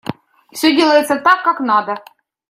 Все 0.51 0.75
делается 0.75 1.17
так, 1.17 1.43
как 1.43 1.59
надо. 1.59 2.03